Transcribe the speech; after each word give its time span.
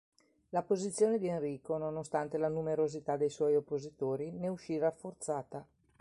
La 0.49 0.63
posizione 0.63 1.19
di 1.19 1.27
Enrico, 1.27 1.77
nonostante 1.77 2.39
la 2.39 2.47
numerosità 2.47 3.17
dei 3.17 3.29
suoi 3.29 3.55
oppositori, 3.55 4.31
ne 4.31 4.47
uscì 4.47 4.79
rafforzata. 4.79 5.63